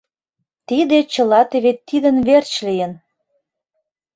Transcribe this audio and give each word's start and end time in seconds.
Тиде 0.67 0.97
чыла 1.13 1.41
теве 1.51 1.71
тидын 1.87 2.17
верч 2.27 2.51
лийын... 2.65 2.93